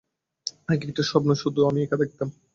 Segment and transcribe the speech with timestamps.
[0.69, 2.27] আগে এই স্বপ্নটা শুধু আমি একা দেখতাম।